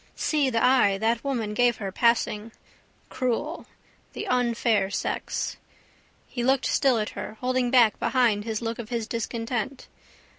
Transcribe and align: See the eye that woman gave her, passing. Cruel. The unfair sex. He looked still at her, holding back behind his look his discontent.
See 0.15 0.49
the 0.49 0.63
eye 0.65 0.97
that 0.97 1.23
woman 1.23 1.53
gave 1.53 1.77
her, 1.77 1.91
passing. 1.91 2.51
Cruel. 3.09 3.67
The 4.13 4.25
unfair 4.25 4.89
sex. 4.89 5.57
He 6.27 6.43
looked 6.43 6.65
still 6.65 6.97
at 6.97 7.09
her, 7.09 7.37
holding 7.39 7.69
back 7.69 7.99
behind 7.99 8.43
his 8.43 8.63
look 8.63 8.79
his 8.89 9.05
discontent. 9.05 9.87